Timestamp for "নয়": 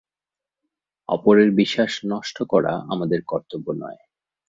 3.73-3.99